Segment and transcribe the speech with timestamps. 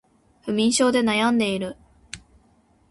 [0.41, 1.77] 不眠症で悩んでいる